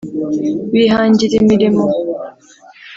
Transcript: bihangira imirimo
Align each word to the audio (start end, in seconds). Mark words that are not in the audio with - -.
bihangira 0.71 1.33
imirimo 1.41 1.83